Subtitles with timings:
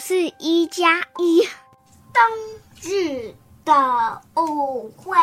[0.00, 1.42] 是一加一，
[2.14, 2.22] 冬
[2.80, 3.34] 日
[3.66, 5.14] 的舞会。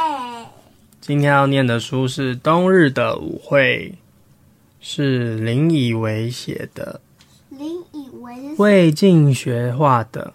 [1.02, 3.92] 今天要念的书是《冬日的舞会》，
[4.80, 7.02] 是林以为写的，
[7.50, 10.32] 林以为是魏晋学画的，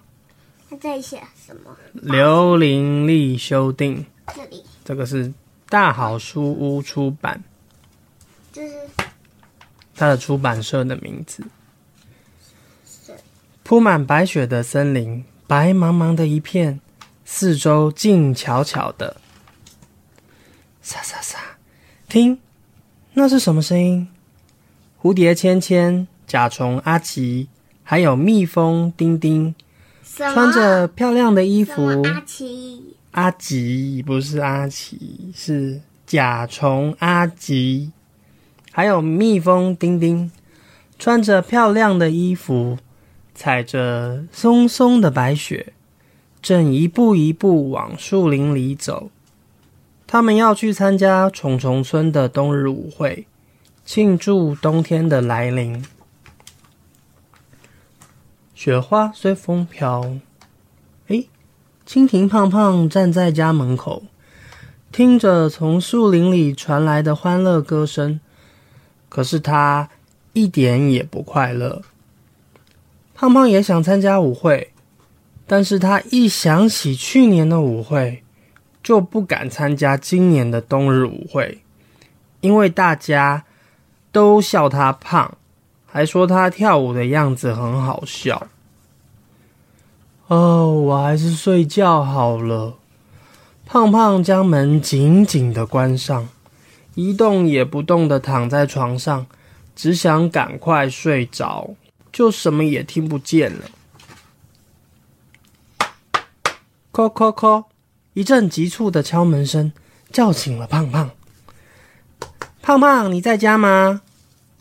[0.69, 1.77] 他在写什么？
[1.93, 4.05] 刘伶俐修订。
[4.35, 5.33] 这里这个是
[5.69, 7.41] 大好书屋出版，
[8.53, 8.75] 就是
[9.95, 11.45] 他的出版社的名字。
[13.73, 16.79] 是铺满白雪的森林，白茫茫的一片，
[17.25, 19.17] 四周静悄悄的。
[20.83, 21.39] 沙沙沙，
[22.07, 22.39] 听，
[23.15, 24.07] 那是什么声音？
[25.01, 27.49] 蝴蝶芊芊、甲虫阿奇，
[27.83, 29.55] 还有蜜蜂丁丁，
[30.05, 32.03] 穿着漂亮的衣服。
[32.03, 32.83] 阿奇？
[33.13, 37.91] 阿吉不是阿奇，是甲虫阿吉，
[38.71, 40.31] 还有蜜蜂丁丁，
[40.99, 42.77] 穿着漂亮的衣服，
[43.35, 45.73] 踩着松松的白雪，
[46.41, 49.11] 正一步一步往树林里走。
[50.07, 53.27] 他们要去参加虫虫村的冬日舞会，
[53.85, 55.85] 庆祝冬天的来临。
[58.55, 60.19] 雪花随风飘，
[61.09, 61.29] 诶，
[61.89, 64.05] 蜻蜓胖胖站在家门口，
[64.93, 68.21] 听着从树林里传来的欢乐歌声，
[69.09, 69.89] 可是他
[70.35, 71.83] 一点也不快乐。
[73.23, 74.73] 胖胖也想参加舞会，
[75.47, 78.25] 但是他一想起去年的舞会，
[78.83, 81.63] 就不敢参加今年的冬日舞会，
[82.41, 83.45] 因为大家
[84.11, 85.37] 都笑他胖，
[85.87, 88.49] 还说他跳舞的样子很好笑。
[90.27, 92.75] 哦，我还是睡觉好了。
[93.65, 96.29] 胖胖将门紧紧的关上，
[96.97, 99.25] 一动也不动的躺在床上，
[99.77, 101.71] 只想赶快睡着，
[102.13, 103.65] 就什么也听不见了。
[106.93, 107.65] 叩叩叩，
[108.13, 109.73] 一阵急促的敲门声
[110.11, 111.11] 叫醒了胖胖。
[112.61, 114.03] 胖胖，你在家吗？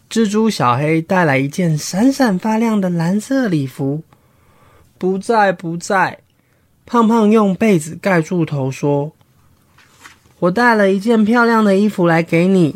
[0.10, 4.04] 蜘蛛小黑带来一件闪闪发亮的蓝色礼服。
[4.98, 6.20] 不在，不在。
[6.86, 9.14] 胖胖用被子盖住头说
[10.40, 12.76] ：“我带了一件漂亮的衣服来给你。”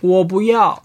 [0.00, 0.82] 我不要。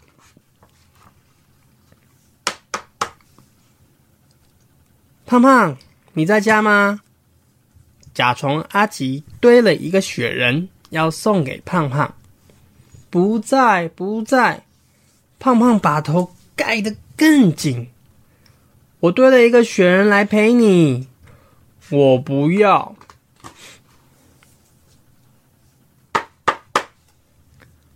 [5.32, 5.78] 胖胖，
[6.12, 7.00] 你在家吗？
[8.14, 12.14] 甲虫阿吉堆了一个雪人，要送给胖胖。
[13.10, 14.66] 不在，不在。
[15.40, 17.88] 胖胖把头盖得更紧。
[19.00, 21.08] 我堆了一个雪人来陪你，
[21.90, 22.94] 我不要。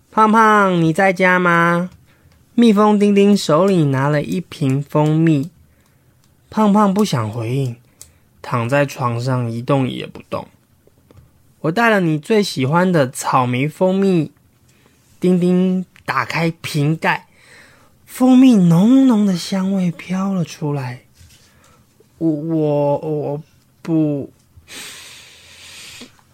[0.10, 1.90] 胖胖，你在家吗？
[2.54, 5.52] 蜜蜂丁丁手里拿了一瓶蜂蜜，
[6.56, 7.76] 胖胖不想回应，
[8.42, 10.48] 躺在床上一动也不动。
[11.60, 14.32] 我带了你最喜欢的草莓蜂蜜。
[15.20, 17.28] 丁丁打开瓶盖。
[18.06, 21.02] 蜂蜜浓浓的香味飘了出来，
[22.20, 23.44] 我我我
[23.82, 24.32] 不，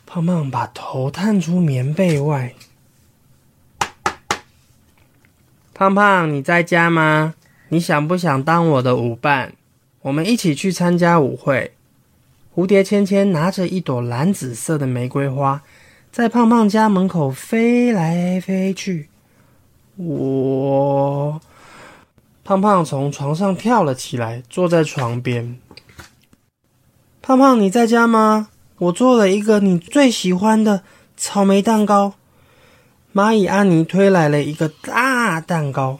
[0.06, 2.54] 胖胖把头探出棉被外。
[5.74, 7.34] 胖胖，你在家吗？
[7.70, 9.56] 你想不想当我的舞伴？
[10.04, 11.74] 我们一起去参加舞会。
[12.56, 15.62] 蝴蝶芊芊拿着一朵蓝紫色的玫瑰花，
[16.12, 19.10] 在胖胖家门口飞来飞去。
[19.96, 21.40] 我。
[22.44, 25.58] 胖胖从床上跳了起来，坐在床边。
[27.22, 28.50] 胖胖，你在家吗？
[28.80, 30.82] 我做了一个你最喜欢的
[31.16, 32.16] 草莓蛋糕。
[33.14, 36.00] 蚂蚁安妮推来了一个大蛋糕。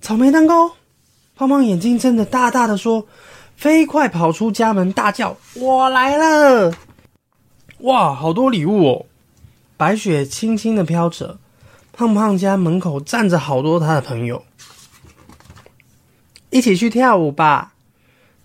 [0.00, 0.72] 草莓蛋糕！
[1.36, 3.06] 胖胖眼睛睁得大大的，说
[3.56, 6.72] ：“飞快跑出家门，大叫：我来了！”
[7.80, 9.06] 哇，好多礼物哦！
[9.76, 11.38] 白雪轻轻的飘着，
[11.92, 14.44] 胖胖家门口站着好多他的朋友。
[16.50, 17.72] 一起去跳舞吧！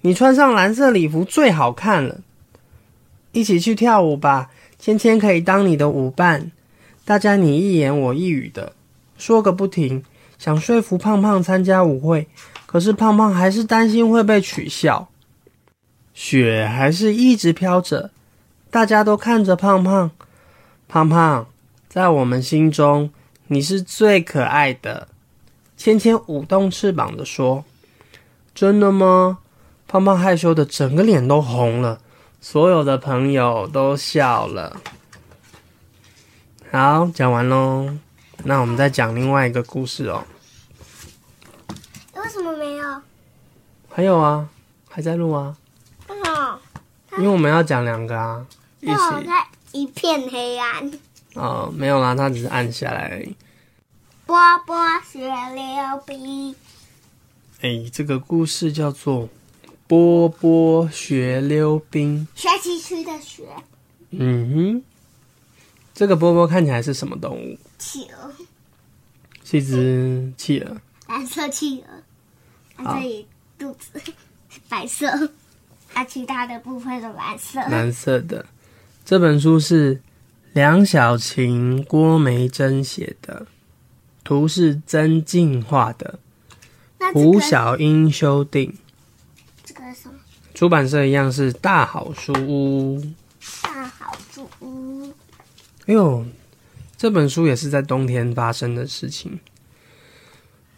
[0.01, 2.21] 你穿上蓝色礼服最好看了。
[3.31, 4.49] 一起去跳舞吧，
[4.79, 6.51] 芊芊可以当你的舞伴。
[7.05, 8.73] 大家你一言我一语的
[9.15, 10.03] 说个不停，
[10.39, 12.27] 想说服胖胖参加舞会，
[12.71, 15.09] 可是胖胖还是担心会被取笑。
[16.13, 18.11] 雪还是一直飘着，
[18.69, 20.11] 大家都看着胖胖。
[20.87, 21.47] 胖胖，
[21.87, 23.09] 在我们心中
[23.47, 25.07] 你是最可爱的。
[25.77, 27.65] 芊芊舞动翅膀的说。
[28.53, 29.39] 真的吗？
[29.87, 31.99] 胖胖害羞的整个脸都红了，
[32.39, 34.79] 所有的朋友都笑了。
[36.69, 37.97] 好，讲完喽。
[38.43, 40.23] 那我们再讲另外一个故事哦。
[42.29, 43.01] 为什么没有？
[43.89, 44.47] 还有啊，
[44.87, 45.57] 还在录啊？
[46.07, 46.59] 为什么，
[47.17, 48.45] 因为我们要讲两个啊，
[48.81, 49.25] 一那我起。
[49.27, 50.91] 在一片黑暗。
[51.33, 53.35] 哦，没有啦，它只是按下来而已。
[54.27, 54.37] 波
[54.67, 56.55] 波学溜冰，
[57.61, 59.23] 哎，这个故事叫做
[59.87, 62.27] 《波波学溜冰》。
[62.39, 63.47] 学习区的学
[64.11, 64.83] 嗯哼，
[65.95, 67.57] 这个波波看起来是什么动物？
[67.79, 68.31] 企鹅，
[69.43, 70.77] 是一只企鹅。
[71.07, 72.03] 蓝色企鹅，
[72.83, 73.27] 它这里
[73.57, 73.99] 肚子
[74.49, 75.07] 是白色，
[75.93, 77.59] 啊其他的部分是蓝色。
[77.69, 78.45] 蓝色的。
[79.03, 80.01] 这本书是
[80.53, 83.47] 梁小晴、郭梅珍写的，
[84.23, 86.19] 图是曾静画的，
[86.99, 88.77] 那这个胡小英修订，
[89.65, 90.15] 这个是什么？
[90.53, 93.03] 出版社一样是大好书屋。
[93.63, 95.11] 大好书屋。
[95.85, 96.25] 哎呦，
[96.97, 99.39] 这本书也是在冬天发生的事情。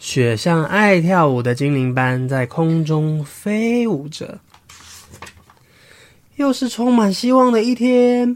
[0.02, 4.40] 雪像爱跳舞的精灵般在空中飞舞着。
[6.38, 8.36] 又是充满希望的一天。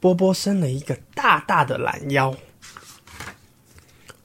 [0.00, 2.34] 波波伸了一个大大的懒腰。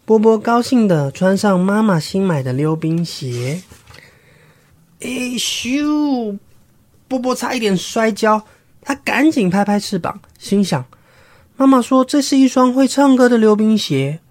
[0.05, 3.61] 波波高兴的穿上妈妈新买的溜冰鞋。
[5.01, 6.39] 哎咻！
[7.09, 8.45] 波波差一点摔跤，
[8.81, 10.85] 他赶紧拍拍翅膀，心想：
[11.57, 14.21] 妈妈说这是一双会唱歌的溜冰鞋，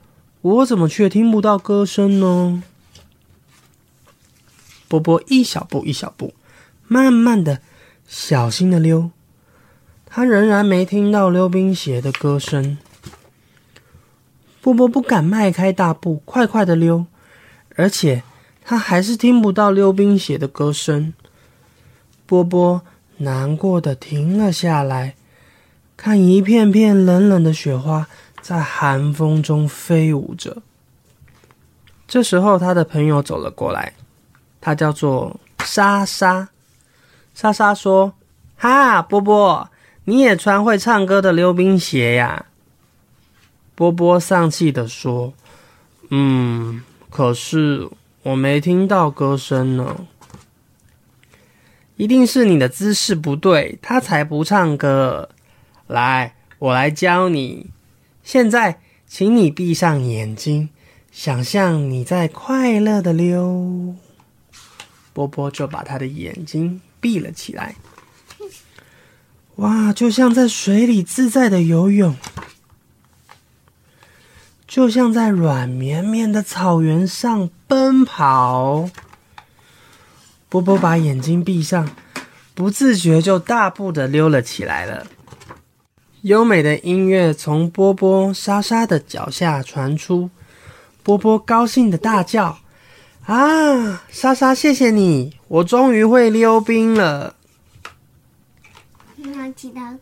[0.48, 2.62] 我怎么却听不到歌声呢？
[4.88, 6.32] 波波一小步一小步，
[6.86, 7.60] 慢慢的、
[8.06, 9.10] 小心的溜，
[10.06, 12.78] 他仍然没听到溜冰鞋的歌声。
[14.62, 17.04] 波波不敢迈开大步，快快的溜，
[17.76, 18.22] 而且
[18.64, 21.12] 他还是听不到溜冰鞋的歌声。
[22.24, 22.80] 波波
[23.18, 25.14] 难过的停了下来，
[25.94, 28.08] 看一片片冷冷的雪花
[28.48, 30.62] 在寒风中飞舞着。
[32.06, 33.92] 这时候，他的朋友走了过来，
[34.58, 36.48] 他叫做莎莎。
[37.34, 38.14] 莎莎说
[38.56, 39.68] ：“哈，波波，
[40.04, 42.46] 你也穿会唱歌的溜冰鞋呀？”
[43.76, 45.34] 波波丧气的说
[46.08, 47.86] ：“嗯，可是
[48.22, 49.94] 我没听到歌声呢。”
[51.96, 55.28] 一定是你的姿势不对，他才不唱歌。
[55.86, 57.68] 来，我来教你。
[58.30, 60.68] 现在，请你闭上眼睛，
[61.10, 63.94] 想象你在快乐的溜。
[65.14, 67.76] 波波就把他的眼睛闭了起来。
[69.56, 72.14] 哇，就像在水里自在的游泳，
[74.66, 78.90] 就像在软绵绵的草原上奔跑。
[80.50, 81.90] 波波把眼睛闭上，
[82.54, 85.06] 不自觉就大步的溜了起来了。
[86.22, 90.30] 优美的音乐从波波、莎莎的脚下传出，
[91.02, 92.58] 波波高兴的大叫
[93.26, 97.36] ：“啊，莎莎，谢谢你，我终于会溜冰了！”
[99.16, 99.96] 那其他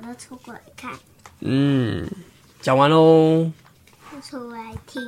[0.00, 0.92] 都凑过来看，
[1.40, 2.08] 嗯，
[2.60, 3.50] 讲完喽。
[4.12, 5.02] 都凑过来听。